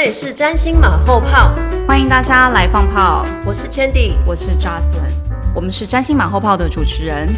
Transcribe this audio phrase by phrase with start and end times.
[0.00, 1.54] 这里是占星马后炮，
[1.86, 3.22] 欢迎大家来放炮。
[3.44, 5.12] 我是 Chandy，我是 Jocelyn，
[5.54, 7.28] 我们是占星马后炮的主持人。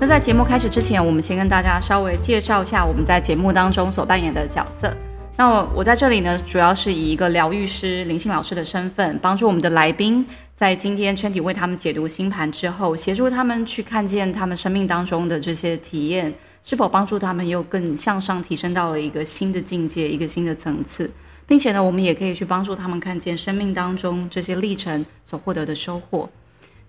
[0.00, 4.90] 那在节目开始之前，我们先跟大家稍微介绍一下我们在节目当中所扮演的角色。
[5.36, 10.24] 那我在这里呢，主要是以一个疗愈师、灵性老师的身份，帮助我们的来宾
[10.56, 21.10] 在今天 Chandy 为他们解读星盘之后，协助他们去看见他们生命当中的这些体验，是否帮助他们又更向上提升到了一个新的境界、一个新的层次。
[21.46, 26.28] 并且呢，我们也可以去帮助他们看见生命当中这些历程所获得的收获。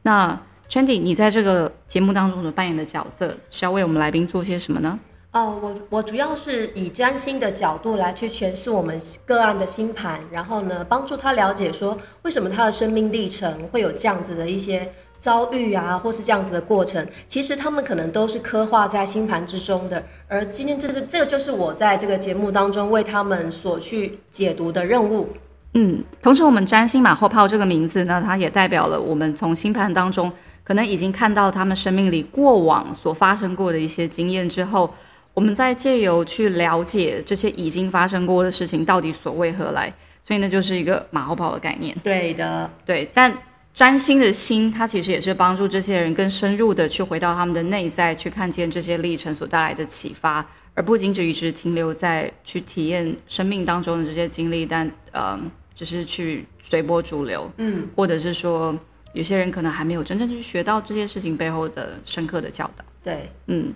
[0.02, 5.00] 那 Chandy，你在这个节目当中所扮演的角色是要为我们来宾做些什么呢？
[5.32, 14.92] 哦，我我主要是以占星的角度来去诠释我们个案的星盘，然后呢，帮助他了解说为什么他的生命历程会有这样子的一些。
[15.20, 20.02] 遭遇啊，或是这样子的过程，其实他们可能都是刻画在星盘之中的。
[20.28, 25.28] 而今天这是这个就是我在这个节目当中为他们所去解读的任务。
[25.74, 30.32] 嗯，同时我们占星马后炮这个名字呢，它也代表了我们从星盘当中
[30.64, 34.94] 可能已经看到他们生命里过往所发生过的一些经验之后，
[35.34, 41.96] 我们再借由去了解这些已经发生过的事情到底所为何来，所以呢，就是一个马后炮的概念。
[42.04, 43.32] 对的，对，但。
[43.78, 55.40] 占星的心，它其实也是帮助这些人更深入的去回到他们的内在，去看见这些历程所带来的启发，而不仅只一直停留在去体验生命当中的这些经历，但呃，
[55.76, 58.76] 只是去随波逐流，嗯，或者是说
[59.14, 62.84] 有些人可能还没有真正去学到这些事情背后的深刻的教导。
[63.04, 63.72] 对，嗯，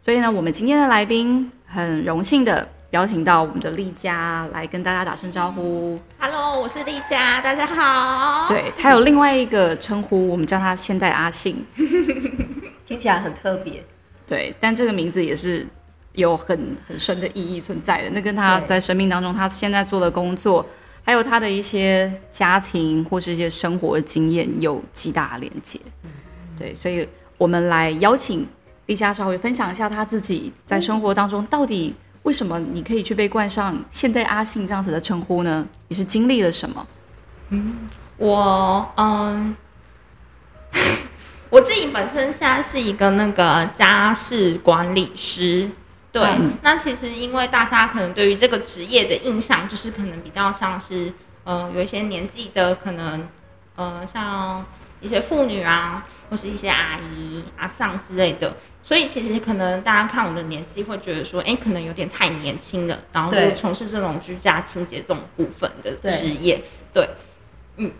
[0.00, 2.68] 所以呢，我们今天的来宾很荣幸的。
[2.94, 5.98] 邀请到我们的丽佳来跟大家打声招呼。
[6.16, 8.46] Hello，我是丽佳，大家好。
[8.46, 11.56] 对他有另外一个称呼，我们叫他现代阿信，
[12.86, 13.82] 听起来很特别。
[14.28, 15.66] 对，但这个名字也是
[16.12, 18.10] 有很很深的意义存在的。
[18.10, 20.64] 那跟他在生命当中，他现在做的工作，
[21.02, 25.80] 还有他的一些家庭或是一些生活经验有极大的连接。
[26.56, 28.46] 对，所以我们来邀请
[28.86, 31.92] 丽佳稍微分享一下他自己在生活当中到底。
[32.24, 35.66] 为什么你可以去被冠上“现代阿信”这样子的称呼呢？
[35.88, 36.86] 你是经历了什么？
[37.50, 39.54] 嗯，我嗯，
[41.50, 45.70] 我自己本身现在是一个那个家事管理师。
[46.10, 46.26] 对，
[46.62, 51.12] 那其实因为大家可能对于这个职业的印象，就是可能比较像是
[51.44, 53.28] 呃有一些年纪的，可能
[53.76, 54.64] 呃像
[55.00, 58.56] 一些妇女啊，或是一些阿姨、阿丧之类的。
[58.86, 66.62] 所以其实可能大家看我的年纪会觉得说，哎，可能有点太年轻了，然后就从事这种居家清洁这种部分的职业。
[66.92, 67.08] 对，
[67.78, 67.90] 嗯。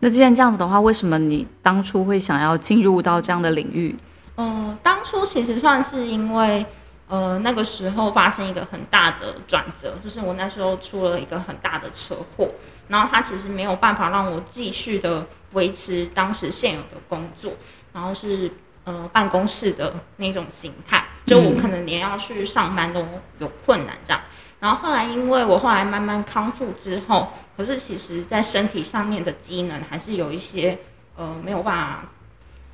[0.00, 3.94] 那既然这样子的话，为什么你当初会想要进入到这样的领域？
[4.36, 6.66] 嗯，当初其实算是因为，
[7.06, 12.50] 呃，那个时候发生一个很大的转折，就是我那时候出了一个很大的车祸，
[12.88, 17.52] 然后他其实没有办法让我继续的维持当时现有的工作，
[17.92, 18.50] 然后是。
[18.84, 23.06] 呃，办公室的那种形态，就我可能连要去上班都
[23.38, 24.20] 有困难这样。
[24.60, 30.78] 然后后来，因为我后来慢慢康复之后，可是其实在身体上面的机能还是有一些
[31.16, 32.04] 呃没有办法，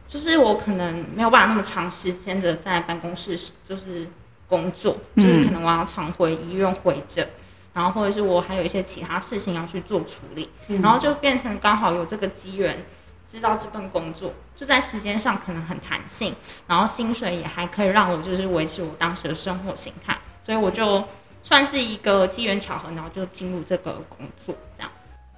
[0.08, 3.38] 就是我可能没有办法那么长时间的在办公室
[3.68, 4.08] 就是
[4.48, 7.24] 工作，就是可能我要常回医院回诊，
[7.72, 10.48] 然后或者是我还有一些其他事情要去做处理，
[10.82, 12.84] 然后就变成刚好有这个机缘。
[13.30, 16.34] 知道这份工作就在时间上可能很弹性，
[16.66, 21.04] 然后薪水也还可以让我就是维持我当时的生活形态，所以我就
[21.42, 24.90] 算是一个机缘巧合，然后就进入这个工作这样。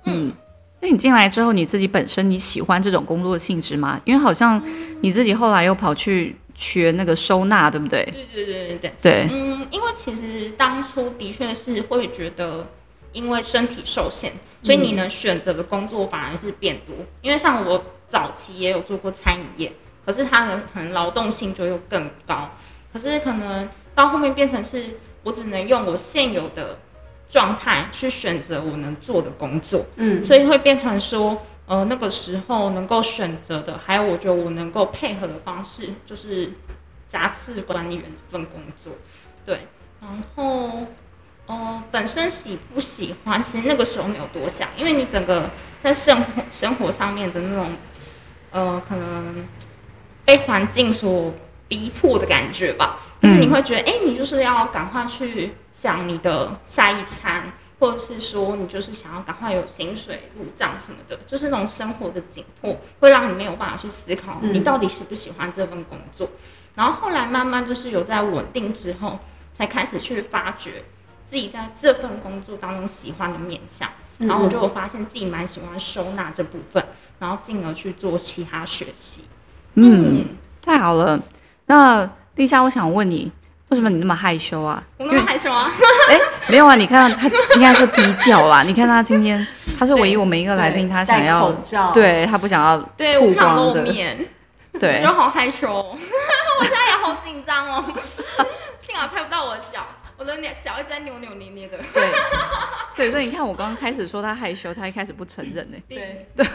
[0.04, 0.32] 嗯，
[0.80, 4.00] 那你进来之后，你自己本身你喜欢这种工作性质吗？
[4.06, 4.60] 因为好像
[5.02, 8.02] 你自己后来又跑去学那个收纳，对不对？
[8.06, 8.92] 对对对对对。
[9.02, 12.66] 对，嗯，因为其实当初的确是会觉得。
[13.12, 14.32] 因为身体受限，
[14.62, 16.94] 所以你能选择的工作反而是变多。
[17.20, 19.72] 因为像我早期也有做过餐饮业，
[20.04, 22.50] 可是它的可能劳动性就又更高。
[22.92, 24.84] 可是可能到后面变成是
[25.22, 26.78] 我只能用我现有的
[27.30, 29.84] 状态去选择我能做的工作。
[29.96, 36.52] 嗯，所以会变成说，呃，那个时候能够选择的，还有我觉得我能够配合的方式，就是
[37.08, 38.92] 杂事管理员这份工作。
[39.44, 39.66] 对，
[40.00, 40.86] 然后。
[41.90, 45.50] 本身喜不喜欢，其实那个时候没有多想，因为你整个
[45.80, 47.72] 在生活生活上面的那种，
[48.50, 49.46] 呃，可能
[50.24, 51.34] 被环境所
[51.68, 64.54] 逼迫的感觉吧，就是你会觉得，哎、你就是要赶快去想你的下一餐，或者是说你就是想要赶快有薪水入账什么的，就是那种生活的紧迫，会让你没有办法去思考嗯。
[64.54, 66.30] 你到底喜不喜欢这份工作。
[66.74, 69.18] 然后后来慢慢就是有在稳定之后，
[69.54, 70.84] 才开始去发掘
[71.32, 73.88] 自己在这份工作当中喜欢的面向。
[74.18, 76.84] 嗯然后我就有发现自己蛮喜欢收纳这部分，
[77.18, 79.24] 然后进而去做其他学习。
[79.74, 80.26] 嗯，
[80.64, 81.18] 太好了。
[81.66, 83.32] 那丽莎，我想问你，
[83.70, 84.80] 为什么你那么害羞啊？
[84.98, 85.72] 我那么害羞啊？
[86.08, 88.62] 哎，没有啊，你看他应该说低调啦。
[88.62, 89.44] 你看他今天，
[89.76, 94.28] 他是唯一我们一个来宾，他想要口罩，对他不想要对，曝我不想露光的，面，
[94.72, 95.98] 我对觉得好害羞、哦，
[96.60, 97.84] 我现在也好紧张哦。
[98.78, 99.80] 幸好拍不到我的脚，
[100.22, 101.76] 我的脸脚一直在扭扭捏捏的。
[101.92, 102.08] 对
[102.94, 105.76] 对，所以你看我刚刚开始说他害羞，他一开始不承认呢。
[105.88, 106.46] 对对，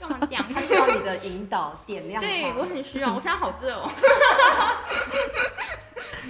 [0.00, 0.46] 干嘛讲？
[0.54, 2.28] 他需要你的引导点亮他。
[2.28, 3.90] 对我很需要， 我现在好热哦。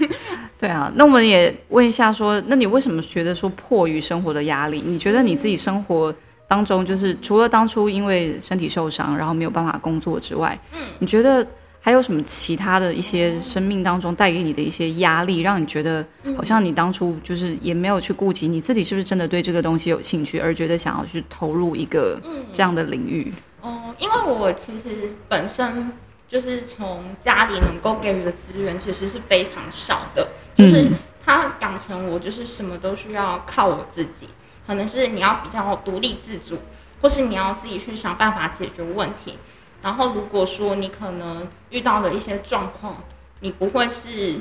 [0.58, 4.80] 对啊，那我们也问一下说，那你为什么觉得说迫于生活的压力？
[4.80, 6.14] 你觉得你自己生活
[6.48, 11.46] 当中，就是除了当初因为身体受伤，然后没有办法工作之外，嗯，你觉得
[11.86, 16.04] 还有什么其他的一些生命当中带给你的一些压力，让你觉得
[16.36, 22.20] 好像你当初就是也没有去顾及你自己是不是真的对这个东西有兴趣，而觉得想要去投入一个
[22.52, 23.32] 这样的领域？
[23.60, 25.92] 哦，因为我其实本身
[26.28, 30.92] 就是从家里能够给予的资源其实是非常少的，就是嗯
[31.24, 34.26] 他养成我就是什么都需要靠我自己，
[34.66, 36.58] 可能是你要比较独立自主，
[37.00, 39.38] 或是你要自己去想办法解决问题。
[39.86, 43.04] 然后如果说你可能遇到了一些状况，
[43.38, 44.40] 你不会是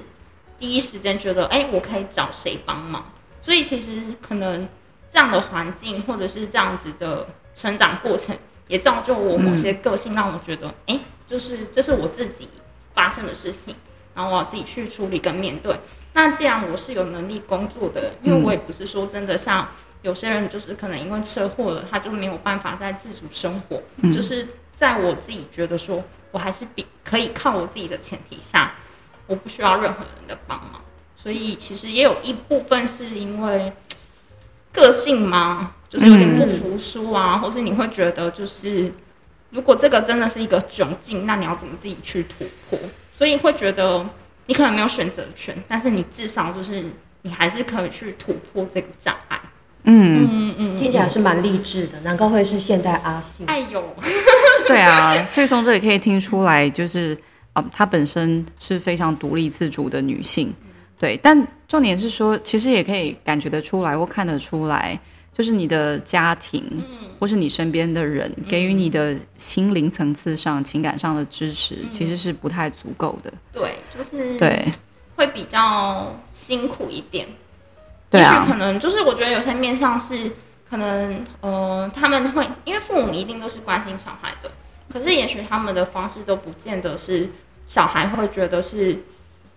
[0.57, 3.06] 第一时间觉得，哎，我可以找谁帮忙。
[3.44, 4.68] 所以其实可能
[5.12, 8.36] 这样的环境或者是这样子的成长过程，
[8.68, 12.50] 也造就我某些个性，让我觉得，哎、就是这是我自己
[12.95, 13.75] 发生的事情，
[14.15, 15.80] 然后我要自己去处理跟面对。
[16.13, 19.69] 那既然我是有能力工作的，因为我也不是说真的像
[20.01, 28.74] 有些人就是可能因为车祸了，他就没有办法再自主生活，就是在我自己觉得说我还是比可以靠我自己的前提下，
[29.27, 30.81] 我不需要任何人的帮忙。
[31.16, 33.74] 所以其实也有一部分是因为
[34.72, 38.94] 个性嘛，就是有点不服输啊，或是你会觉得就是
[39.50, 42.77] 如果这个真的是一个窘境，那你要怎么自己去突破？
[43.12, 44.06] 所以会觉得
[44.45, 46.83] 你可能没有选择权，但是你至少就是
[47.22, 49.39] 你还是可以去突破这个障碍。
[49.86, 53.46] 嗯，嗯嗯，听起来是蛮励志的，难怪会是现代阿信。
[53.48, 53.84] 哎呦，
[54.68, 57.18] 对啊，所以从这里可以听出来，就是
[57.54, 60.54] 啊、她本身是非常独立自主的女性，
[61.00, 61.18] 对。
[61.24, 65.00] 但重点是说，其实也可以感觉得出来或看得出来，
[65.38, 66.64] 就是你的家庭，
[67.20, 73.32] 或是你身边的人给予你的心灵层次上、情感上的支持，其实是不太足够的。
[73.54, 74.66] 对，就是对，
[75.16, 77.28] 会比较辛苦一点。
[78.17, 80.31] 也许可，能就是我觉得有些面向是
[80.69, 84.51] 可能呃他们会因为父母一定都是关心小孩的，
[84.91, 87.29] 可是也许他们的方式都不见得是
[87.67, 88.97] 小孩会觉得是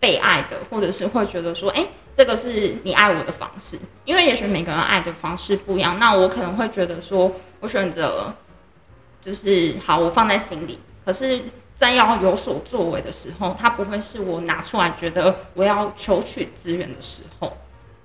[0.00, 5.98] 被爱的，或者是会觉得说，哎、这个是你爱我的方式，因为也许每个人爱的方式不一样。
[5.98, 8.34] 那我可能会觉得说，我选择
[9.20, 11.41] 就是好，我放在心里，可是。
[11.79, 17.56] 在要有所作为的时候，他不会是我拿出来觉得我要求取资源的时候，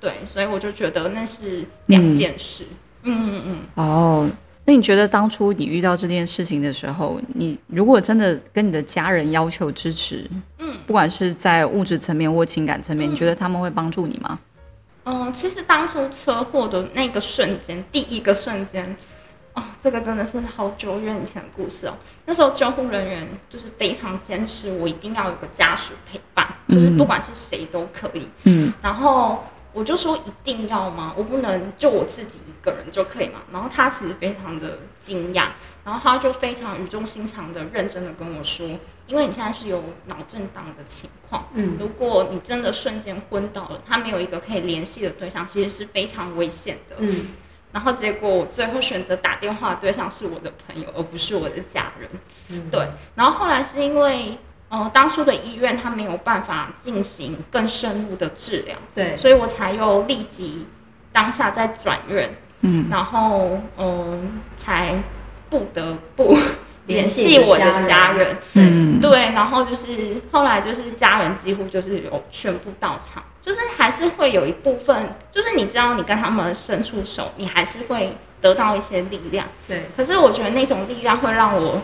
[0.04, 2.66] 对，所以我就觉得那是两件事。
[3.04, 4.30] 嗯嗯嗯哦。
[4.66, 10.30] 那你觉得当初你遇到这件事情的时候，你如果真的跟你的家人要求支持，
[10.60, 14.38] 嗯不管是在物质层面或情感层面，你觉得他们会帮助你吗？
[15.06, 18.96] 嗯、呃其实当初车祸的那个瞬间，第一个瞬间，
[19.54, 21.94] 哦，这个真的是好久远以前的故事哦。
[22.26, 28.28] 那时候救护人员就是非常坚持，我一定要有个家属陪伴，就是不管是谁都可以。
[28.46, 29.44] 嗯，然后
[29.74, 31.14] 我就说一定要吗？
[31.18, 33.42] 我不能就我自己一个人就可以吗？
[33.52, 35.48] 然后他其实非常的惊讶，
[35.84, 38.66] 然后他就非常语重心长的认真的跟我说，
[39.08, 46.96] 因为你现在是有脑震荡的情况，嗯如果你真的瞬间昏倒了，他没有一个可以联系的对象，其实是非常危险的。
[47.00, 47.28] 嗯
[47.74, 52.08] 然后结果我最后选择打电话的对象是我的朋友，而不是我的家人。
[52.50, 54.38] 嗯，对，然后后来是因为，
[54.74, 60.66] 呃，当初的医院他没有办法进行更深入的治疗，对，所以我才又立即
[61.12, 64.98] 当下再转院，嗯，然后嗯、才
[65.48, 66.36] 不得不
[66.88, 79.46] 联系我的家人，嗯，对，然后就是后来就是家人几乎就是有全部到场，就是还是会有一部分，就是你知道你跟他们伸出手，你还是会得到一些力量。
[79.68, 81.80] 对，可是我觉得那种力量会让我，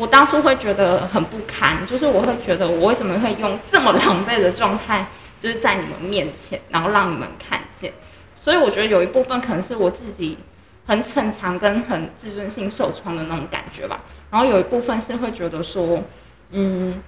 [0.00, 5.06] 我当初会觉得很不堪，就是我会觉得我为什么会用这么狼狈的状态，
[5.38, 7.92] 就是在你们面前，然后让你们看见。
[8.40, 10.38] 所以我觉得有一部分可能是我自己
[10.86, 14.00] 很逞强跟很自尊心受创的那种感觉吧。
[14.30, 16.02] 然后有一部分是会觉得说，
[16.50, 17.02] 嗯，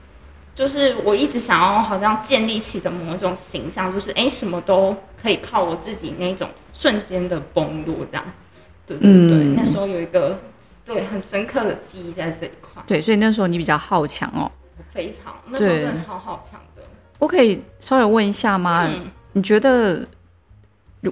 [0.55, 8.25] 就是我一直想要好像建立起的某种形象，就是哎，什么都可以靠我自己那种瞬间的崩落这样。
[8.87, 10.39] 对对对，那时候有一个
[10.93, 12.83] 对很深刻的记忆在这一块。
[12.87, 14.51] 对，所以那时候你比较好强哦。
[14.93, 16.83] 非常，那时候真的超好强的。
[17.19, 18.91] 我可以稍微问一下吗？
[19.33, 20.07] 你觉得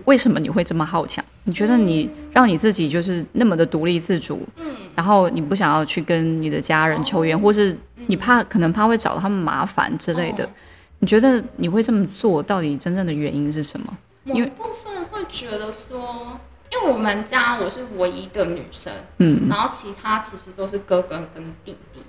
[0.04, 1.24] 为什么你会这么好强？
[1.44, 10.48] 你觉得你让你自己就是那么的独立自主，嗯，然后你不想要去跟你的家人求援，或是你怕可能怕会找他们麻烦之类的？
[10.98, 13.96] 你觉得你会这么做，到底真正的原因是什么？
[14.24, 16.38] 因为部分会觉得说，
[16.70, 22.00] 因为我们家我是唯一的女生，嗯，然后其他其实都是哥哥跟弟弟，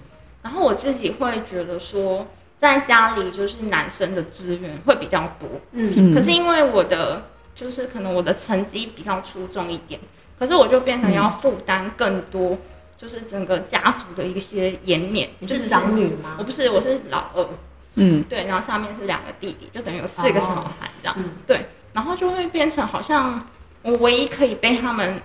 [0.44, 2.28] 然后我自己会觉得说，
[2.60, 7.24] 在家里就是男生的资源会比较多，嗯，可是因为我的
[7.56, 10.00] 就是可能我的成绩比较出众一点，
[10.38, 12.58] 可是我就变成要负担更多，
[12.98, 15.30] 就是整个家族的一些颜面。
[15.40, 16.36] 你是长女吗？
[16.38, 17.48] 我不是，我是老二，
[17.96, 21.32] 嗯，对，然后下面是两个弟弟，就等于有四个小孩这样，嗯。
[21.48, 23.48] 对，然后就会变成好像
[23.84, 25.22] 我唯一可以被他们，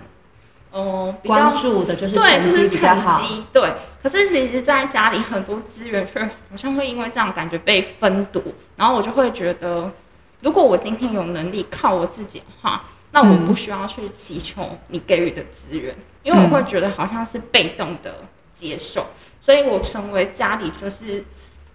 [0.71, 2.97] 哦、比较关注的就是对，成就是成。
[3.19, 3.73] 绩，对。
[4.01, 8.41] 可是其实，在家里很多资源却好像会因为这样感觉被分夺，
[8.75, 9.91] 然后我就会觉得，
[10.41, 18.23] 如果我今天有能力靠我自己的话，那我不需要去祈求你给予的资源，因为我会觉得好像是被动的
[18.55, 19.07] 接受，
[19.41, 21.23] 所以我成为家里就是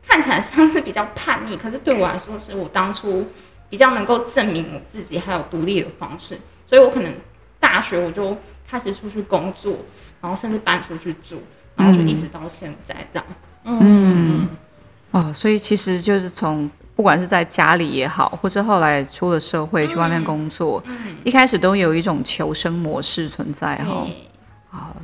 [0.07, 3.27] 看起来像是比较叛逆，可是对我来说是我当初
[3.69, 6.39] 比较能够证明我自己还有独立的方式，
[6.73, 7.13] 所以我可能
[7.61, 8.35] 大学我就
[8.67, 9.77] 开始出去工作，
[10.23, 11.37] 然后甚至搬出去住，
[11.77, 13.27] 然后就一直到现在这样。
[13.65, 14.49] 嗯，
[15.11, 20.83] 哦，所以其实就是从不管是在家里也好，或者后来出了社会去外面工作，
[21.25, 24.07] 一开始都有一种求生模式存在哈。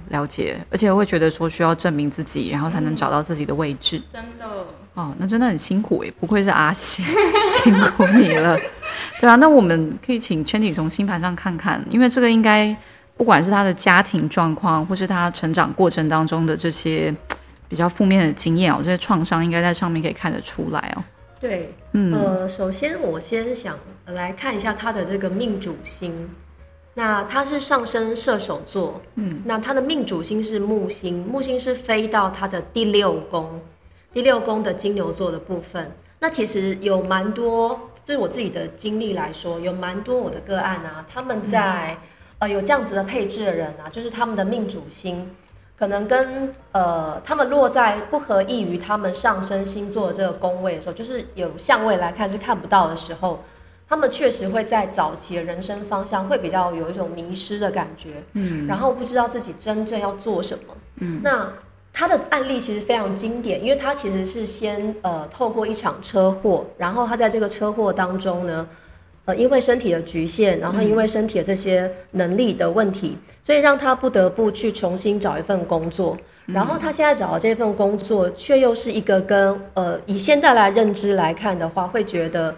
[0.09, 4.01] 了解，而且会觉得说需要证明自己，然后才能找到自己的位置。
[4.11, 4.65] 真的，
[4.99, 7.05] 哦，那真的很辛苦哎，不愧是阿喜，
[7.63, 8.59] 辛苦你了。
[9.21, 12.77] 对啊，那我们可以请 Chandy 从星盘上看看，因为这个应该
[13.17, 17.15] 不管是他的家庭状况，或是他成长过程当中的这些
[17.69, 21.05] 比较负面的经验哦，这些创伤应该在上面可以看得出来哦。
[21.41, 23.77] 对，嗯呃，首先我先想
[24.07, 26.29] 来看一下他的这个命主星，
[26.95, 33.61] 那他是上升射手座，嗯，那他的命主星是木星，木星是飞到他的第六宫，
[34.19, 35.93] 第六宫的金牛座的部分。
[36.19, 41.97] 那其实有蛮多，就是我自己的经历来说，有蛮多我的个案啊，他们在、
[42.41, 45.31] 呃有这样子的配置的人啊，就是他们的命主星。
[45.79, 53.45] 可能跟呃，他们落在不合意于他们上升星座的这个宫位的时候，就是有相位来看是看不到的时候，
[53.89, 60.75] 他们确实会在早期的人生方向会比较有一种迷失的感觉，嗯然后不知道自己真正要做什么。
[60.97, 61.49] 嗯，那
[61.99, 68.65] 他的案例其实非常经典，因为他其实是先呃透过一场车祸，然后他在这个车祸当中呢，
[69.25, 76.17] 呃因为身体的局限，然后因为身体的这些能力的问题，所以让他不得不去重新找一份工作。
[76.47, 82.55] 然后他现在找的这份工作，却又是一个跟呃以现在来认知来看的话，会觉得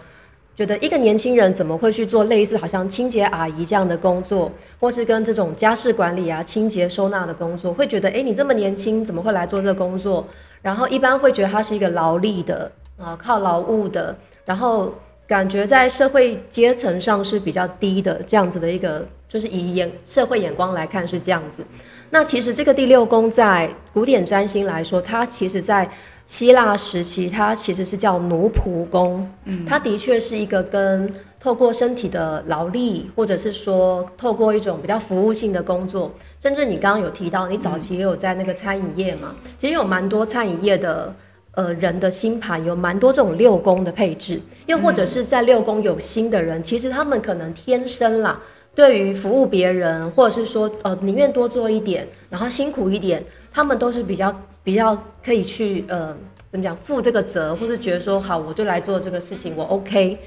[0.55, 10.27] 觉得一个年轻人怎么会去做类似好像清洁阿姨这样的工作，或是跟这种家事管理啊、清洁收纳的工作，会觉得哎，诶你这么年轻，怎么会来做这个工作？
[10.61, 14.15] 然后一般会觉得他是一个劳力的啊，靠劳务的，
[14.45, 14.93] 然后
[15.25, 21.65] 感觉在社会阶层上是比较低的这样子的一个，就是以眼社会眼光来看是这样子。
[22.11, 25.89] 那其实这个第六宫在古典占星来说，它其实在
[26.31, 29.29] 希腊时期，它其实是叫奴仆工。
[29.43, 36.09] 嗯，它的确是一个跟透过身体的劳力，或者是说透过一种比较服务性的工作，
[36.41, 41.13] 甚至你刚刚有提到，你早期也有在那个餐饮业嘛，其实有蛮多餐饮业的。
[41.53, 48.39] 呃，人的星盘有蛮多这种六宫的配置，又或者是在六宫有星的人，其实他们可能天生啦，
[48.73, 53.21] 对于服务别人，或者是说呃宁愿多做一点，然后辛苦一点，
[53.51, 54.33] 他们都是比较
[54.63, 56.15] 比较可以去呃
[56.49, 60.17] 怎么讲负这个责，或是觉得说好我就来做这个事情，我 OK。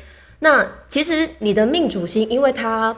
[0.41, 2.95] 那其实你的命主星，因为它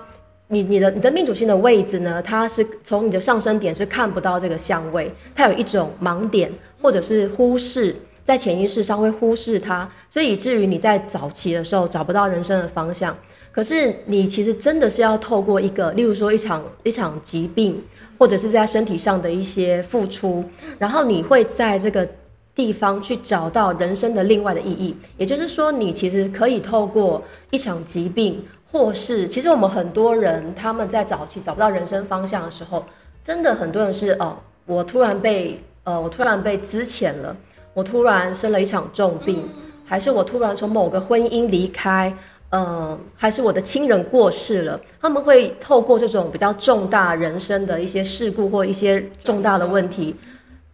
[0.48, 13.16] 你你的你的命主星的位置呢，它是从你的上升点是看不到这个相位，它有一种盲点或者是忽视，在潜意识上会忽视它，所以以至于你在早期的时候找不到人生的方向。
[13.52, 17.82] 可是你其实真的是要透过一个，例如说一场一场疾病，
[18.18, 20.44] 或者是在身体上的一些付出，
[20.78, 22.08] 然后你会在这个
[22.54, 24.96] 地方去找到人生的另外的意义。
[25.16, 28.44] 也就是说，你其实可以透过一场疾病。
[28.72, 32.84] 或是，其实我们很多人他们在早期找不到人生方向的时候，
[33.22, 37.34] 真的很多人是哦，我突然被呃，我突然被资遣了，
[37.72, 39.48] 我突然生了一场重病，
[39.86, 42.12] 还是我突然从某个婚姻离开，
[42.50, 50.14] 嗯，还是我的亲人过世了，他们会透过这种比较重大人生的一些事故或一些重大的问题，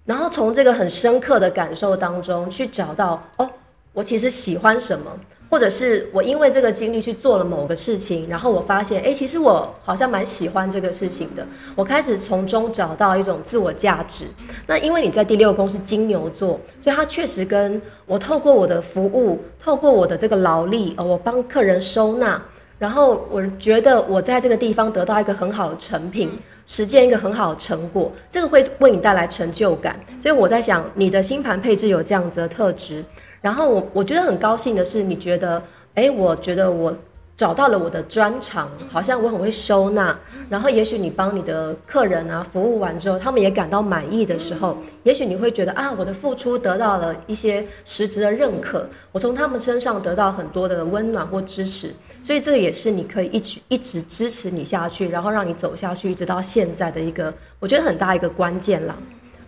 [0.05, 3.49] 然后从这个很深刻的感受当中去找到哦，
[3.93, 5.11] 我其实喜欢什么。
[5.53, 11.47] 或者是我因为这个经历去做了某个事情，然后我发现，哎，其实我好像蛮喜欢这个事情的。
[11.75, 14.25] 我开始从中找到一种自我价值。
[14.67, 22.41] 那因为你在第六宫是金牛座，所以它确实跟我透过我的服务，透过我的这个劳力，呃，我帮客人收纳，
[22.79, 26.31] 然后我觉得我在这个地方得到一个很好的成品，
[26.67, 30.01] 实践一个很好的成果，这个会为你带来成就感。
[30.19, 33.05] 所以我在想，你的星盘配置有这样子的特质。
[33.43, 35.63] 然后我我觉得很高兴的是，你觉得，
[35.95, 36.97] 哎，我觉得我
[37.37, 40.17] 找到了我的专长，好像我很会收纳。
[40.49, 51.93] 然后也许你帮你的客人啊服务完之后，他们也感到满意的时候，也许你会觉得啊，我的付出得到了一些实质的认可，我从他们身上得到很多的温暖或支持。
[52.23, 58.97] 所以这也是你可以一直一直支持你下去，然后让你走下去，一直到现在的一个我觉得很大一个关键啦。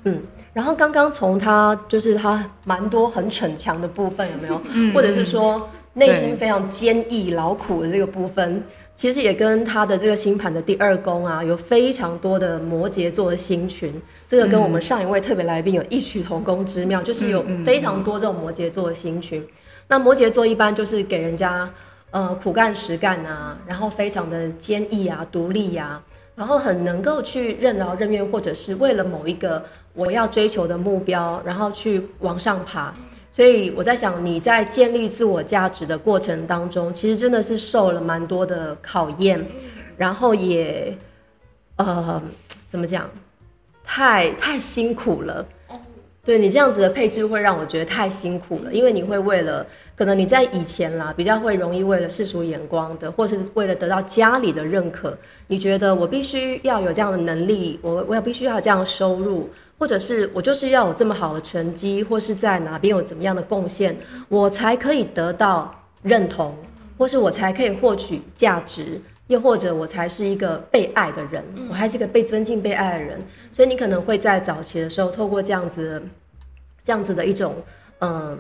[0.03, 0.21] 嗯。
[0.55, 4.93] 然后刚刚从他就是他蛮多很逞强的部分有没有？
[4.95, 8.63] 或者是说内心非常坚毅劳苦的这个部分，
[8.95, 14.01] 其实也跟他的这个星盘的第二宫啊，有非常多的摩羯座的星群。
[14.29, 19.45] 这个跟我们上一位特别来宾有异曲同工之妙，就是有非常多这种摩羯座的星群。
[19.89, 21.69] 那摩羯座一般就是给人家
[22.13, 26.01] 呃苦干实干啊，然后非常的坚毅啊、独立呀，
[26.37, 29.65] 然后很能够去任劳任怨，或者是为了某一个。
[29.95, 32.93] 我要追求的目标，然后去往上爬。
[33.33, 39.45] 所以我在想，你在建立自我价值的过程当中，其实真的是受了蛮多的考验，
[39.97, 40.97] 然后也，
[41.77, 42.23] 呃，
[42.69, 43.11] 怎么讲，
[43.85, 45.45] 太太辛苦了。
[46.25, 59.51] 对你这样子的配置会让我觉得太辛苦了，因为你会为了，可能你在以前啦，比较会容易为了世俗眼光的，或是为了得到家里的认可，你觉得我必须要有这样的能力，我我要必须要这样收入。
[59.77, 63.97] 或者是我就是要有这么好的成绩，或是在哪边有怎么样的贡献，
[64.29, 66.57] 我才可以得到认同，
[66.97, 73.21] 或是我才可以获取价值，又或者我才是一个被爱的人，我还是一个被尊敬、被爱的人。
[73.53, 76.01] 所以你可能会在早期的时候，透过这样子、
[76.85, 77.57] 这样子的一种
[77.99, 78.39] 嗯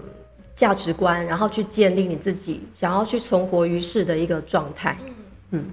[0.54, 4.96] 价值观，然后去建立你自己想要去存活于世的一个状态。
[5.50, 5.66] 嗯，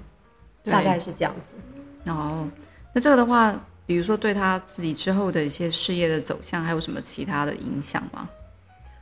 [0.66, 2.12] 大概是这样子。
[2.12, 2.48] 哦，
[2.94, 3.56] 那这个的话。
[3.92, 8.26] 比如说，对他自己之后的一些事业的走向，还有什么其他的影响吗？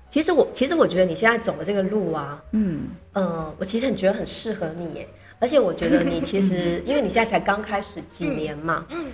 [0.09, 5.07] 其实我，其实我觉得你现在走的这个路啊，嗯，呃，我其实很觉得很适合你耶。
[5.37, 9.11] 而且我觉得你 其实，因为你现在才刚开始几年嘛，嗯，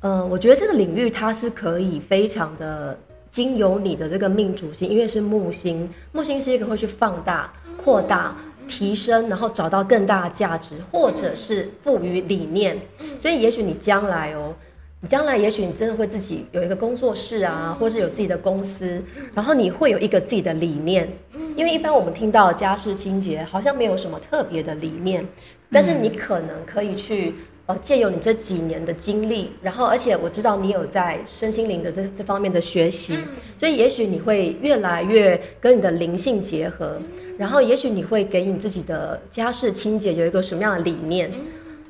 [0.00, 2.98] 呃，我觉得这个领域它是可以非常的
[3.30, 8.34] 经由你的这个命主星，因为是木星，木星是一个会去放大、扩大、
[8.66, 12.80] 提升，然后找到更大的价值，或者是赋予理念。
[13.20, 14.54] 所以，也许你将来哦。
[15.00, 19.00] 你将来也许你真的会自己有一个工作室啊，或是有自己的公司，
[19.32, 21.08] 然后你会有一个自己的理念。
[21.54, 25.24] 因为一般我们听到家事清洁好像没有什么特别的理念，
[25.70, 27.34] 但是你可能可以去
[27.66, 33.16] 呃借由你这几年的经历，然后而且我知道你有在身心灵的这这方面的学习，
[33.58, 37.00] 所以也许你会越来越跟你的灵性结合，
[37.36, 41.30] 然后也许你会给你自己的家事清洁有一个什么样的理念。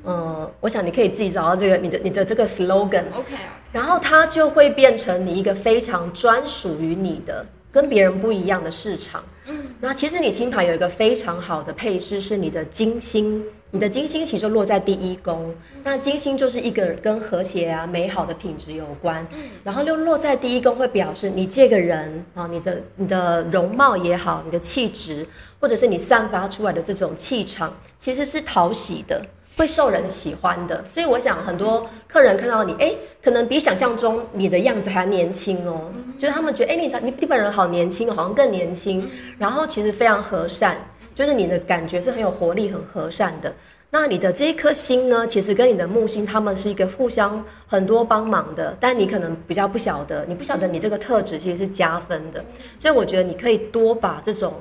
[0.05, 3.35] 嗯，我想你可以自己找到这个你的你的这个 slogan，OK，
[3.71, 9.23] 然后它就会变成你一个非常专属于你的、跟别人不一样的市场。
[9.45, 15.53] 嗯，那其实你星盘有一个非常好的配置，是你的金星，你的金星其实就落在第一宫。
[15.83, 19.25] 那金星就是一个跟和谐啊、美好的品质有关。
[19.33, 25.27] 嗯，然后又落在第一宫，会表示你这个人啊，你的你的容貌也好，你的气质，
[25.59, 29.21] 或者是你散发出来的这种气场，其实是讨喜的。
[29.57, 40.77] 会受人喜欢的，所以我想很多客人看到你，哎，可能比想象中你的样子还年轻哦，就是他们觉得，哎，你你你本人好年轻，好像更年轻，然后其实非常和善，
[41.13, 43.53] 就是你的感觉是很有活力、很和善的。
[43.91, 52.45] 那你的这一颗星呢，其实跟你的木星，他们是一个互相很多帮忙的，但你可能比较不晓得，你不晓得你这个特质其实是加分的，
[52.79, 54.53] 所以我觉得你可以多把这种，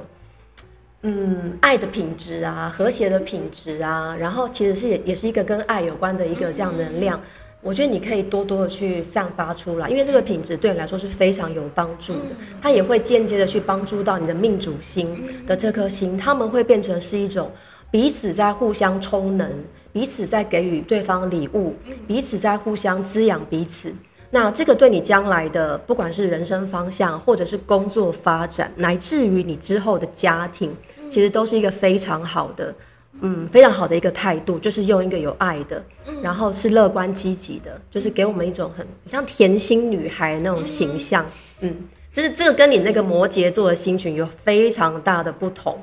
[1.02, 7.20] 嗯，爱的品质啊，和谐的品质啊，然后其实是也也是一个跟爱有关的一个这样能量，
[7.62, 17.50] 我觉得你可以多多的去散发出来，因为这个品质对你来说是非常有帮助的，它也会间接的去帮助到你的命主星的这颗星，他们会变成是一种。
[17.90, 19.50] 彼此在互相充能，
[19.94, 21.74] 彼此在给予对方礼物，
[22.06, 23.90] 彼此在互相滋养彼此。
[24.30, 30.70] 那这个对你将来的，不管是人生方向，或者是工作发展，乃至于你之后的家庭，
[31.08, 32.74] 其实都是一个非常好的，
[33.20, 35.82] 嗯，非常好的一个态度，就是用一个有爱的，
[36.22, 41.24] 然后是乐观积极的，就是给我们一种很像甜心女孩那种形象。
[41.60, 41.74] 嗯，
[42.12, 45.82] 就是这个跟你那个摩羯座的星群有非常大的不同。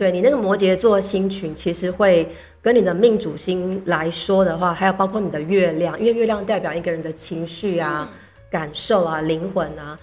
[0.00, 2.26] 对你那个摩羯座星群，其实会
[2.62, 8.10] 跟你的命主星来说的话，还有包括你的月亮，因为月亮代表一个人的情绪啊、
[8.50, 9.98] 感受啊、灵魂啊。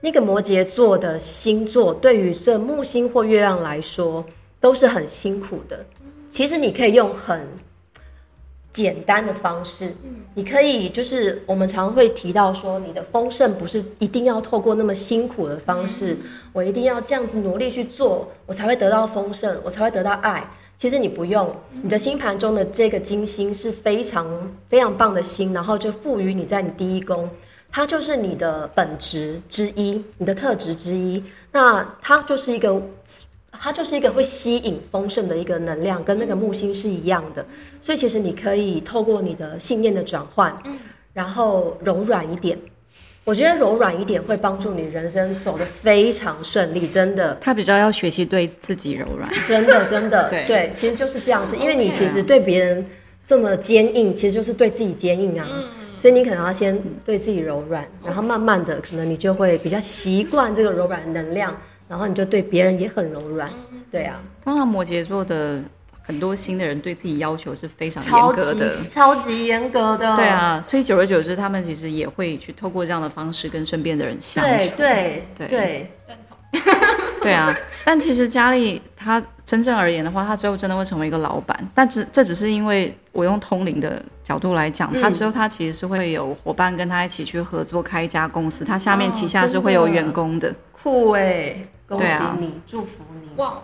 [0.00, 4.24] 那个摩羯座的星座，对于这木星或月亮来说，
[4.58, 5.84] 都是很辛苦的。
[6.30, 7.46] 其实你可以用很。
[8.72, 9.92] 简单的方式，
[10.34, 16.16] 你可以就是我们常会提到说，你的丰盛不是一定要透过那么辛苦的方式，
[16.54, 20.42] 我一定要这样子努力去做，我才会得到丰盛，我才会得到爱。
[20.78, 24.26] 其实你不用，你的星盘中的这个金星是非常
[24.68, 27.28] 非常棒的星，然后就赋予你在你第一宫，
[27.70, 32.82] 它就是你的本职之一，你的特质之一，那它就是一个。
[33.52, 37.44] 它就是一个会吸引丰盛的一个能量，跟那个木星是一样的。
[37.82, 40.56] 所以其实你可以透过你的信念的转换，
[41.12, 42.58] 然后柔软一点。
[43.24, 47.36] 我觉得柔软一点会帮助你人生走得非常顺利，真的。
[47.40, 51.56] 他比较要学习对自己柔软，真的 真的对对，其实就是这样子。
[51.56, 52.84] 因为你其实对别人
[53.24, 55.46] 这么坚硬，其实就是对自己坚硬啊。
[55.96, 61.56] 所以你可能要先对自己柔软，然后慢慢的，可能你就会比较习惯这个柔软能量。
[61.92, 63.50] 然后你就对别人也很柔软，
[63.90, 64.18] 对啊。
[64.42, 65.62] 通常摩羯座的
[66.00, 70.16] 很多新的人对自己要求是非常严格的，超级严格的。
[70.16, 74.76] 对啊，所以久而久之，他们其实也会去透过这样的方式跟身边的人相处。
[74.78, 76.38] 对对对，认同。
[77.20, 81.54] 对啊，但其实佳丽她真正而言的话，她之后真的会成为一个老板。
[81.74, 90.54] 但只这只是因为我用通灵的角度来讲，她之后她其实是会有伙伴跟她一起去合作开一家公司，她下面旗下是会有员工的。
[90.82, 91.54] 酷哎！
[91.96, 93.28] 恭喜你，祝福你！
[93.36, 93.62] 哇，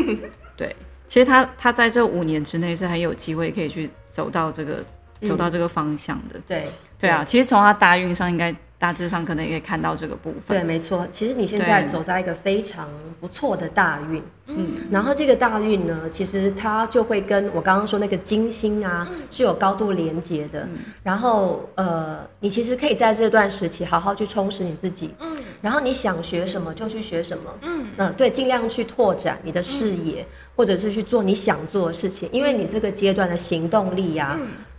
[0.56, 0.74] 对，
[1.06, 4.84] 其实他他在这五年之内是很有机会可以去走到这个
[5.22, 6.40] 走到这个方向的。
[6.46, 8.54] 对，对啊，其实从他大运上应该。
[8.82, 10.40] 大致上可能也可以看到这个部分。
[10.48, 11.06] 对，没错。
[11.12, 12.88] 其实你现在走在一个非常
[13.20, 14.72] 不错的大运，嗯。
[14.90, 20.62] 然后这个大运呢，其实它就会跟我刚刚说那个金星啊是有高度连接的。
[20.62, 25.36] 嗯然后呃，你其实可以在这段时期好好去充实你自己，嗯。
[25.60, 27.86] 然后你想学什么就去学什么，嗯。
[27.98, 34.36] 嗯，对，尽量去拓展你的视野，或者是去做你想做的事情，因为你这个阶段的行动力呀，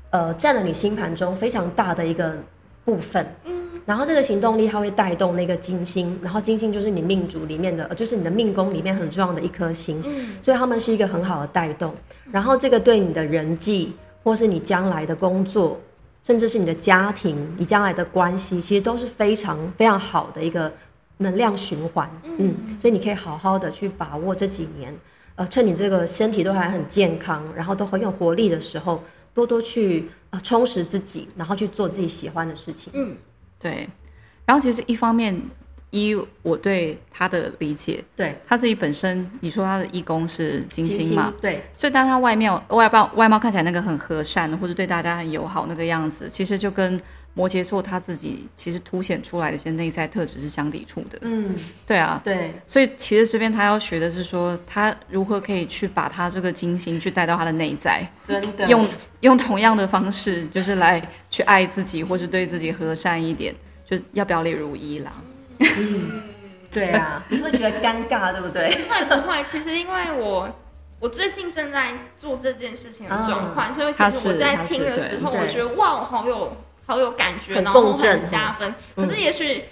[0.10, 2.36] 呃，占了你星盘中非常大的一个
[2.84, 3.53] 部分，嗯。
[3.86, 10.02] 然后这个行动力它会带动那个金星，然后金星就是你命主里面的，就是你的命宫里面很重要的一颗星，
[10.42, 11.94] 所以他们是一个很好的带动。
[12.32, 13.94] 然后这个对你的人际，
[14.24, 15.78] 或是你将来的工作，
[16.24, 20.72] 甚至是你的家庭，你将来的关系，其实都是非常非常好的一个
[21.18, 22.10] 能量循环。
[22.38, 24.96] 嗯，所以你可以好好的去把握这几年，
[25.36, 32.94] 呃，趁你这个身体都还很健康，然后都很有活力的时候，多多去呃充实自己，然后去做自己喜欢的事情。
[32.96, 33.18] 嗯。
[33.64, 33.90] 对，
[34.46, 35.36] 然后其实一方面，
[35.90, 41.34] 一我对他的理解，对他自己本身，你说他的义工是金星嘛？
[41.42, 47.02] 对，所以当他外面外貌外貌看起来那个很和善，或者对大家很友好那个样子，其实就跟。
[47.36, 51.18] 摩羯座他自己其实凸显出来的一些内在特质是相抵触的。
[51.22, 51.56] 嗯，
[51.88, 58.88] 对啊，对，所以其实这边他要学的是说，他如何可以去把他这个金星去带到他的内在，真的用
[59.22, 65.12] 用同样的方式，就是来去爱自己，或是对自己和善一点，就要表里如一啦。
[65.60, 66.22] 嗯，
[66.72, 68.70] 对啊，你会觉得尴尬，对不对？
[68.70, 70.56] 不会不会，其实因为我
[71.00, 76.56] 我最近正在做这件事情的转换，所以其实我在听的时候，我觉得哇，我好有。
[76.86, 78.74] 好有感觉，然后很加分。
[78.96, 79.64] 可是也许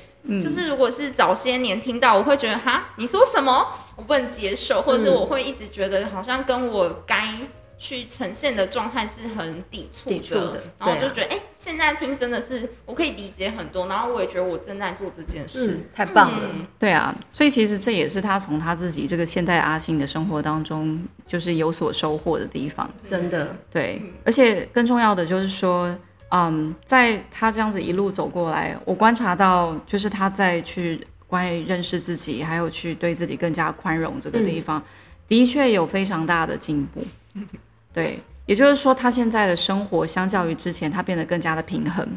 [0.41, 3.67] 就是如果是早些年听到，我会觉得哈，你说什么？
[3.95, 7.35] 我不能接受，或者是我会一直觉得好像跟我该
[7.77, 10.61] 去呈现的状态是很抵触的。
[10.77, 15.71] 然后就觉得哎，现在听真的是我可以理解很多，然后我也觉得我正在做这件事。
[15.71, 16.45] 嗯，太棒了。
[16.53, 22.89] 嗯对啊，所以其实这也是他从他自己这个现代阿信的生活当中，就是有所收获的地方。
[23.07, 25.95] 真的，对，而且更重要的就是说，
[26.31, 34.81] 嗯，在他这样子一路走过来，我观察到，就是他在去关于认识自己，还有去对自己更加宽容这个地方，
[35.27, 37.03] 的确有非常大的进步。
[37.93, 42.07] 对，也就是说，他现在的生活相较于之前，他变得更加的平衡。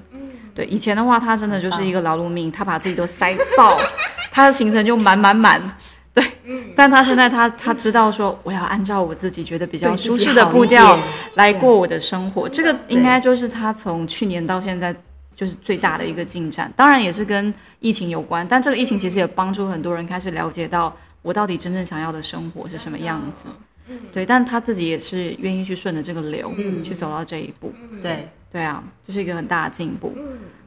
[0.55, 3.81] 对，以前的话，他真的就是一个劳碌命，他把自己都塞爆，
[4.31, 5.61] 他的行程就满满满。
[6.75, 10.99] 对，但他现在他他知道说，我要按照我自己觉得比较舒适的步调
[11.35, 12.49] 来过我的生活。
[12.49, 14.95] 这个应该就是他从去年到现在
[15.37, 16.73] 就是最大的一个进展。
[16.77, 23.49] 当然也是跟疫情有关，但这个疫情其实也帮助很多人开始了解到我到底真正想要的生活是什么样子。
[24.12, 27.73] 对，但他自己也是愿意去顺着这个流、去走到这一步。
[28.03, 30.16] 对，对啊，这是一个很大的进步。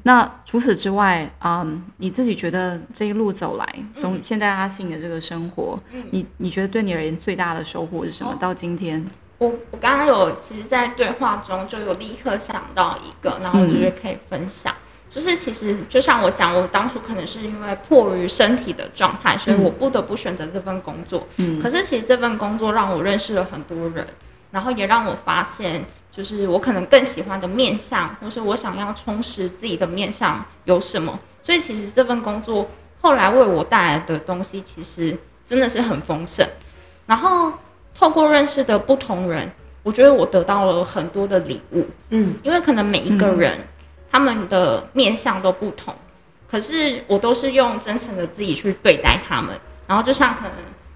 [0.04, 5.78] 那除此之外，嗯，你自己觉得这一路走来，从现在阿信的这个生活，
[6.12, 8.36] 你你觉得对你而言最大的收获是什么？
[8.40, 9.06] 到今天，
[9.38, 14.74] 我我刚刚有其实，在对话中就有立刻想到一个，然后我觉得可以分享。
[15.10, 21.28] 就是其实就像我讲，我当初可能是因为迫于身体的状态，所以我不得不选择这份工作。
[21.38, 24.06] 嗯可是其实这份工作让我认识了很多人，
[24.52, 31.18] 然后也让我发现，就是我可能更喜欢的面向，或是我想要充实自己的面向有什么。
[31.42, 36.46] 所以其实这份工作后来为我带来的东西，其实真的是很丰盛。
[37.06, 37.54] 然后
[37.96, 39.50] 透过认识的不同人，
[39.84, 41.86] 我觉得我得到了很多的礼物。
[42.10, 43.58] 嗯，因为可能每一个人、
[44.18, 45.94] 他们的面相都不同，
[46.50, 49.56] 可是我都是用真诚的自己去对待他们。
[49.86, 50.54] 然后就像可能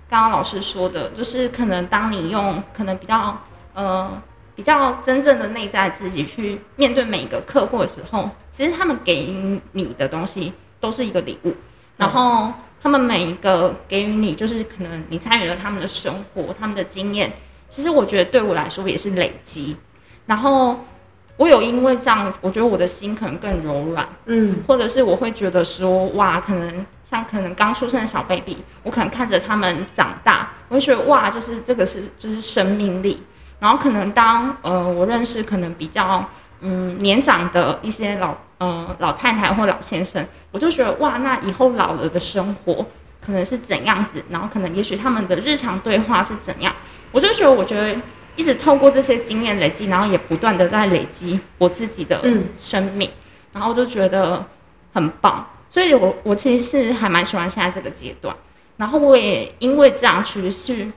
[0.09, 3.39] 刚刚老师说的，就是可能当你用可能比较
[3.75, 4.19] 呃
[4.55, 9.23] 比较真正的内在自己去面对每一个客户的时候，其实他们给
[9.73, 11.53] 你的东西都是一个礼物，
[11.97, 17.31] 然后他们每一个给予你，就是可能你参与了他们的生活、他们的经验，
[17.69, 19.77] 其实我觉得对我来说也是累积。
[20.25, 20.79] 然后
[21.41, 33.23] 我有因为这样，我觉得我的心可能更柔软，嗯，或者是我会觉得说，哇，可能像可能刚出生的小 baby，我可能看着他们长大，我会觉得哇，就是这个是就是生命力。
[33.59, 36.23] 然后可能当呃我认识可能比较
[36.59, 42.85] 嗯年长的一些老呃老太太或老先生，我就觉得哇，那以后老了的生活
[43.25, 46.71] 可能是怎样子，然后可能也许他们的日常对话是怎样，
[47.11, 47.95] 我就觉得我觉得
[48.35, 52.45] 一直透过这些经验累积，然后也不断的在累积我自己的嗯。
[52.57, 53.09] 生命，
[53.53, 54.45] 然后我就觉得
[54.93, 58.35] 很棒，所以我我其实是还蛮喜欢现在这个阶段，
[58.77, 60.87] 然后我也因为这样去是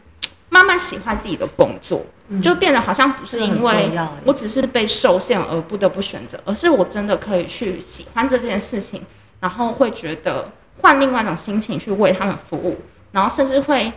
[0.49, 2.05] 慢慢喜欢自己的工作，
[2.43, 3.91] 就变得好像不是因为
[4.25, 9.03] 我只是被受限而不得不选择，而是我真的可以去喜欢这件事情，
[9.41, 12.81] 然后会觉得换另外一种心情去为他们服务，
[13.13, 13.93] 然后甚至会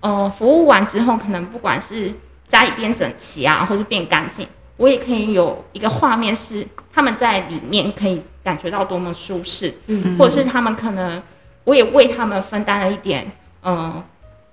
[0.00, 2.12] 呃服务完之后，可能不管是
[2.48, 10.16] 家里变整齐啊，或是变干净，我也可以有一个画面是他们在里面可以感觉到多么舒适，嗯。
[10.18, 11.22] 或者是他们可能
[11.64, 13.30] 我也为他们分担了一点
[13.62, 14.04] 嗯、呃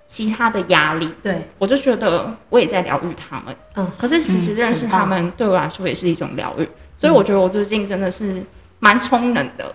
[0.07, 3.53] 其他的压力，对，我就觉得我也在疗愈他们。
[3.75, 8.41] 嗯，可是其实认识他们对我来说也是一种疗愈，所以我觉得我最近真的是
[8.79, 9.73] 蛮充能的。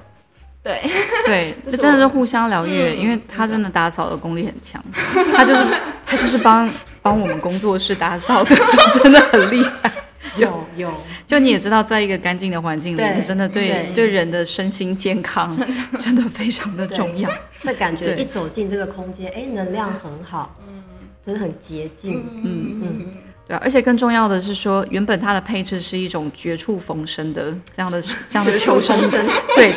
[0.62, 0.88] 对，
[1.26, 4.82] 对， 这真的是互相疗愈，嗯因为他真的打扫的功力很强，
[5.34, 5.66] 他就是
[6.06, 6.70] 他就是帮
[7.02, 8.56] 帮我们工作室打扫的，
[8.92, 9.92] 真的很厉害。
[10.36, 10.92] 有有，
[11.26, 13.92] 就你也知道，在一个干净的环境里，面真的对对。
[13.94, 15.50] 对人的身心健康
[15.98, 16.22] 真的。
[16.30, 17.28] 非常的重要。
[17.62, 20.82] 会感觉一走进这个空间，哎，能量很好，嗯，
[21.26, 23.06] 就是很洁净，嗯嗯
[23.48, 29.04] 对啊，而且更重要的是说，原本它的配置是一种绝处逢生的这样的这样的求生。
[29.04, 29.74] 生，对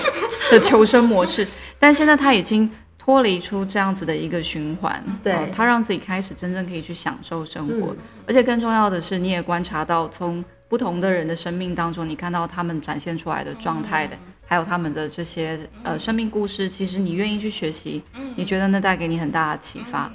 [0.51, 1.45] 的求生模式，
[1.79, 2.69] 但现在它已经
[3.03, 5.33] 脱离出这样子的一个循环，对。
[5.33, 7.97] 呃它让自己开始真正可以去享受生活，嗯。
[8.25, 18.01] 而且更重要的是，你也观察到从不同的人的生命当中，你看到他们展现出来的状态的，还有他们的这些呃生命故事，其实你愿意去学习，
[18.37, 20.09] 你觉得那带给你很大的启发，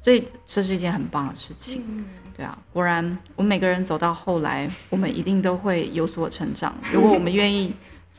[0.00, 2.04] 所以这是一件很棒的事情。
[2.36, 6.74] 对啊，果然我们每个人走到后来，我们一定都会有所成长。
[6.92, 7.72] 如果我们愿意，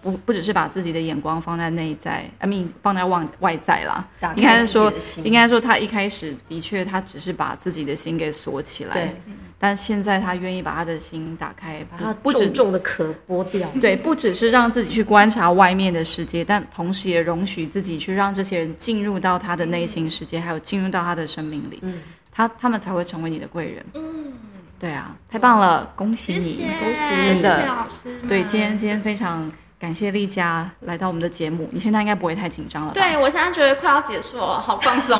[0.04, 9.16] 不不只是把自己的眼光放在内在，I mean 放在外外在啦，应该是说应该说他一开始的确他只是把自己的心给锁起来对，
[9.58, 22.02] 但现在他愿意把他的心打开，把它不不止重重的壳剥掉，对，不只是让自己去观察外面的世界，但同时也容许自己去让这些人进入到他的内心世界，还有进入到他的生命里，嗯
[22.36, 23.86] 他他们才会成为你的贵人。
[23.94, 24.34] 嗯，
[24.80, 26.54] 对啊，太棒了，恭喜你！
[26.54, 28.20] 谢谢，恭喜你谢谢真的老师。
[28.28, 29.52] 对，今天今天非常
[29.84, 32.94] 感谢丽佳来到我们的节目，你现在应该不会太紧张了吧？
[32.94, 35.20] 对我现在觉得快要结束了，好放松。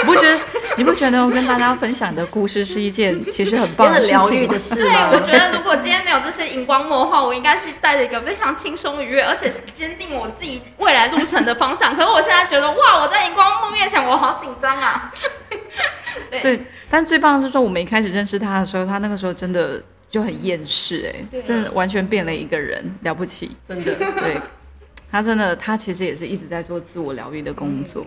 [0.00, 0.40] 你不觉得
[0.76, 4.58] 你不觉得跟大家分享的故事是一件其实很棒的很事情吗疗愈的？
[4.58, 5.10] 事 对，吗？
[5.12, 11.94] 我觉得 如果今天没有这些荧光幕的话，我应该是带着一个非常轻松愉悦，而且是坚定我自己未来路程的方向。
[11.94, 15.14] 可是我现在觉得，哇，我在荧光幕面前，我好紧张啊！
[16.32, 19.80] 对对，但最棒的是说，我们一开始认识他的时候，他那个时候真的
[20.14, 23.50] 就很厌世、哎，对真的完全变了一个人，了不起。
[23.66, 23.96] 真的。
[23.96, 24.40] 对，
[25.10, 28.06] 他真的，他其实也是一直在做自我疗愈的工作。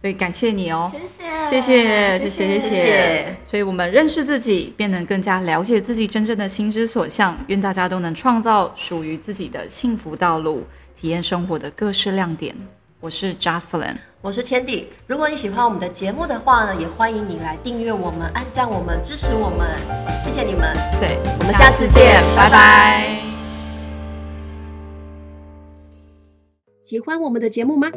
[0.00, 7.36] 所以感谢你哦，谢谢，谢谢，谢谢，谢谢谢所以我们认识自己，便能更加了解自己真正的心之所向。
[7.48, 12.54] 愿大家都能创造属于自己的幸福道路，体验生活的各式亮点。
[13.00, 14.88] 我是 Jocelyn，我是天地。
[15.06, 19.78] 如果你喜欢我们的节目的话呢，也欢迎你来订阅我们、按赞我们、支持我们，
[20.24, 20.74] 谢谢你们。
[20.98, 23.16] 对，我们下次见拜拜。
[26.82, 27.92] 喜欢我们的节目吗？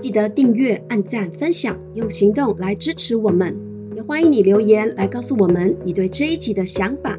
[0.00, 3.58] 记得订阅、按赞、分享，用行动来支持我们。
[3.96, 7.18] 也欢迎你留言来告诉我们你对这一集的想法。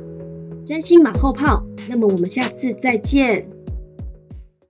[0.65, 3.50] 真心马后炮，那么我们下次再见。